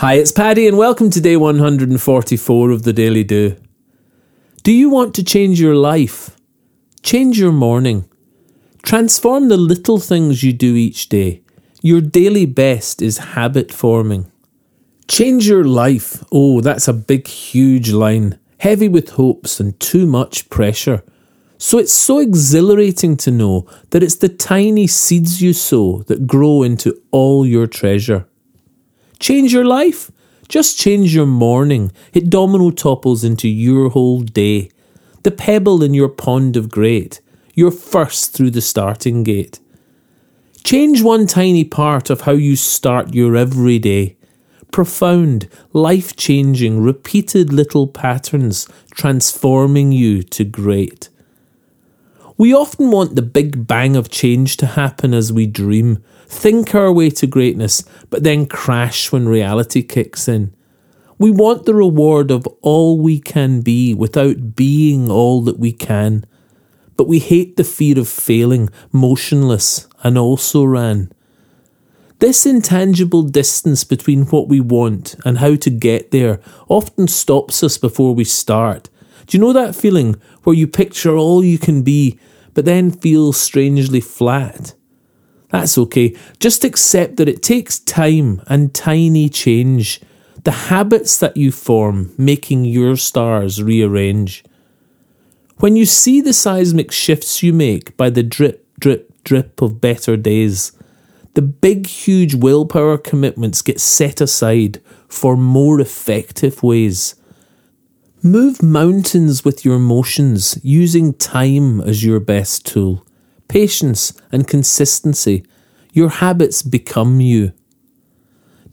Hi, 0.00 0.14
it's 0.14 0.32
Paddy, 0.32 0.66
and 0.66 0.78
welcome 0.78 1.10
to 1.10 1.20
day 1.20 1.36
144 1.36 2.70
of 2.70 2.84
the 2.84 2.92
Daily 2.94 3.22
Do. 3.22 3.54
Do 4.62 4.72
you 4.72 4.88
want 4.88 5.14
to 5.16 5.22
change 5.22 5.60
your 5.60 5.74
life? 5.74 6.34
Change 7.02 7.38
your 7.38 7.52
morning. 7.52 8.08
Transform 8.82 9.48
the 9.48 9.58
little 9.58 9.98
things 9.98 10.42
you 10.42 10.54
do 10.54 10.74
each 10.74 11.10
day. 11.10 11.42
Your 11.82 12.00
daily 12.00 12.46
best 12.46 13.02
is 13.02 13.18
habit 13.36 13.70
forming. 13.70 14.32
Change 15.06 15.46
your 15.46 15.64
life. 15.64 16.24
Oh, 16.32 16.62
that's 16.62 16.88
a 16.88 16.94
big, 16.94 17.26
huge 17.26 17.92
line, 17.92 18.38
heavy 18.60 18.88
with 18.88 19.10
hopes 19.10 19.60
and 19.60 19.78
too 19.80 20.06
much 20.06 20.48
pressure. 20.48 21.02
So 21.58 21.76
it's 21.76 21.92
so 21.92 22.20
exhilarating 22.20 23.18
to 23.18 23.30
know 23.30 23.66
that 23.90 24.02
it's 24.02 24.16
the 24.16 24.30
tiny 24.30 24.86
seeds 24.86 25.42
you 25.42 25.52
sow 25.52 26.04
that 26.04 26.26
grow 26.26 26.62
into 26.62 26.98
all 27.10 27.44
your 27.44 27.66
treasure. 27.66 28.26
Change 29.20 29.52
your 29.52 29.66
life? 29.66 30.10
Just 30.48 30.78
change 30.78 31.14
your 31.14 31.26
morning. 31.26 31.92
It 32.14 32.30
domino 32.30 32.70
topples 32.70 33.22
into 33.22 33.48
your 33.48 33.90
whole 33.90 34.22
day. 34.22 34.70
The 35.22 35.30
pebble 35.30 35.82
in 35.82 35.92
your 35.92 36.08
pond 36.08 36.56
of 36.56 36.70
great. 36.70 37.20
You're 37.54 37.70
first 37.70 38.32
through 38.32 38.52
the 38.52 38.62
starting 38.62 39.22
gate. 39.22 39.60
Change 40.64 41.02
one 41.02 41.26
tiny 41.26 41.64
part 41.64 42.08
of 42.08 42.22
how 42.22 42.32
you 42.32 42.56
start 42.56 43.14
your 43.14 43.36
everyday. 43.36 44.16
Profound, 44.72 45.48
life 45.74 46.16
changing, 46.16 46.80
repeated 46.82 47.52
little 47.52 47.86
patterns 47.86 48.66
transforming 48.92 49.92
you 49.92 50.22
to 50.22 50.44
great. 50.44 51.10
We 52.40 52.54
often 52.54 52.90
want 52.90 53.16
the 53.16 53.22
big 53.22 53.66
bang 53.66 53.96
of 53.96 54.08
change 54.08 54.56
to 54.56 54.66
happen 54.66 55.12
as 55.12 55.30
we 55.30 55.46
dream, 55.46 56.02
think 56.26 56.74
our 56.74 56.90
way 56.90 57.10
to 57.10 57.26
greatness, 57.26 57.84
but 58.08 58.22
then 58.22 58.46
crash 58.46 59.12
when 59.12 59.28
reality 59.28 59.82
kicks 59.82 60.26
in. 60.26 60.54
We 61.18 61.30
want 61.30 61.66
the 61.66 61.74
reward 61.74 62.30
of 62.30 62.46
all 62.62 62.98
we 62.98 63.20
can 63.20 63.60
be 63.60 63.92
without 63.92 64.56
being 64.56 65.10
all 65.10 65.42
that 65.42 65.58
we 65.58 65.70
can. 65.70 66.24
But 66.96 67.08
we 67.08 67.18
hate 67.18 67.56
the 67.58 67.62
fear 67.62 67.98
of 67.98 68.08
failing, 68.08 68.70
motionless, 68.90 69.86
and 70.02 70.16
also 70.16 70.64
ran. 70.64 71.12
This 72.20 72.46
intangible 72.46 73.24
distance 73.24 73.84
between 73.84 74.24
what 74.28 74.48
we 74.48 74.60
want 74.60 75.14
and 75.26 75.36
how 75.36 75.56
to 75.56 75.68
get 75.68 76.10
there 76.10 76.40
often 76.70 77.06
stops 77.06 77.62
us 77.62 77.76
before 77.76 78.14
we 78.14 78.24
start. 78.24 78.88
Do 79.30 79.36
you 79.38 79.44
know 79.44 79.52
that 79.52 79.76
feeling 79.76 80.20
where 80.42 80.56
you 80.56 80.66
picture 80.66 81.16
all 81.16 81.44
you 81.44 81.56
can 81.56 81.82
be, 81.82 82.18
but 82.52 82.64
then 82.64 82.90
feel 82.90 83.32
strangely 83.32 84.00
flat? 84.00 84.74
That's 85.50 85.78
okay. 85.78 86.16
Just 86.40 86.64
accept 86.64 87.16
that 87.16 87.28
it 87.28 87.40
takes 87.40 87.78
time 87.78 88.42
and 88.48 88.74
tiny 88.74 89.28
change. 89.28 90.00
The 90.42 90.50
habits 90.50 91.16
that 91.18 91.36
you 91.36 91.52
form 91.52 92.12
making 92.18 92.64
your 92.64 92.96
stars 92.96 93.62
rearrange. 93.62 94.42
When 95.58 95.76
you 95.76 95.86
see 95.86 96.20
the 96.20 96.32
seismic 96.32 96.90
shifts 96.90 97.40
you 97.40 97.52
make 97.52 97.96
by 97.96 98.10
the 98.10 98.24
drip, 98.24 98.66
drip, 98.80 99.12
drip 99.22 99.62
of 99.62 99.80
better 99.80 100.16
days, 100.16 100.72
the 101.34 101.42
big, 101.42 101.86
huge 101.86 102.34
willpower 102.34 102.98
commitments 102.98 103.62
get 103.62 103.80
set 103.80 104.20
aside 104.20 104.82
for 105.06 105.36
more 105.36 105.80
effective 105.80 106.64
ways. 106.64 107.14
Move 108.22 108.62
mountains 108.62 109.46
with 109.46 109.64
your 109.64 109.78
motions 109.78 110.58
using 110.62 111.14
time 111.14 111.80
as 111.80 112.04
your 112.04 112.20
best 112.20 112.66
tool. 112.66 113.02
Patience 113.48 114.12
and 114.30 114.46
consistency. 114.46 115.42
Your 115.94 116.10
habits 116.10 116.60
become 116.60 117.22
you. 117.22 117.54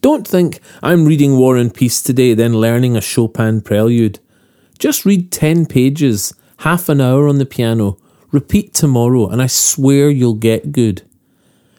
Don't 0.00 0.26
think 0.26 0.58
I'm 0.82 1.04
reading 1.04 1.36
War 1.38 1.56
and 1.56 1.72
Peace 1.72 2.02
today, 2.02 2.34
then 2.34 2.54
learning 2.54 2.96
a 2.96 3.00
Chopin 3.00 3.60
prelude. 3.60 4.18
Just 4.80 5.04
read 5.04 5.30
10 5.30 5.66
pages, 5.66 6.34
half 6.58 6.88
an 6.88 7.00
hour 7.00 7.28
on 7.28 7.38
the 7.38 7.46
piano, 7.46 7.98
repeat 8.32 8.74
tomorrow, 8.74 9.28
and 9.28 9.40
I 9.40 9.46
swear 9.46 10.10
you'll 10.10 10.34
get 10.34 10.72
good. 10.72 11.02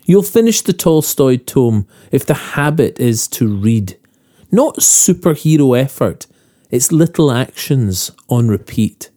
You'll 0.06 0.24
finish 0.24 0.62
the 0.62 0.72
Tolstoy 0.72 1.36
tome 1.36 1.86
if 2.14 2.26
the 2.26 2.34
habit 2.34 2.98
is 2.98 3.28
to 3.30 3.46
read. 3.46 4.00
Not 4.54 4.78
superhero 4.78 5.78
effort, 5.78 6.28
it's 6.70 6.92
little 6.92 7.32
actions 7.32 8.12
on 8.30 8.48
repeat. 8.50 9.10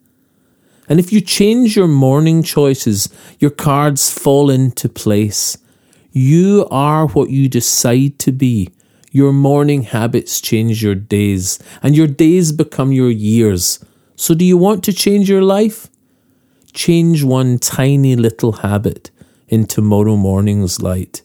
And 0.89 0.99
if 0.99 1.13
you 1.13 1.21
change 1.21 1.77
your 1.77 1.89
morning 1.89 2.43
choices, 2.43 3.09
your 3.39 3.51
cards 3.51 4.11
fall 4.11 4.51
into 4.51 4.89
place. 4.89 5.57
You 6.13 6.67
are 6.71 7.07
what 7.07 7.31
you 7.31 7.49
decide 7.49 8.19
to 8.21 8.33
be. 8.33 8.71
Your 9.13 9.33
morning 9.33 9.83
habits 9.83 10.41
change 10.41 10.83
your 10.83 10.95
days, 10.95 11.59
and 11.83 11.97
your 11.97 12.07
days 12.07 12.53
become 12.53 12.93
your 12.93 13.11
years. 13.11 13.85
So, 14.15 14.35
do 14.35 14.45
you 14.45 14.57
want 14.57 14.85
to 14.85 14.93
change 14.93 15.29
your 15.29 15.43
life? 15.43 15.89
Change 16.73 17.25
one 17.25 17.59
tiny 17.59 18.15
little 18.15 18.53
habit 18.53 19.11
in 19.49 19.67
tomorrow 19.67 20.17
morning's 20.17 20.81
light. 20.81 21.23